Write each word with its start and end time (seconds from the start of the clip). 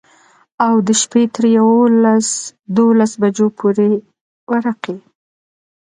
او 0.65 0.73
د 0.87 0.89
شپي 1.01 1.23
تر 1.35 1.43
يوولس 1.57 2.29
دولسو 2.77 3.15
بجو 3.21 3.47
پورې 3.59 3.89
ورقې. 4.51 4.95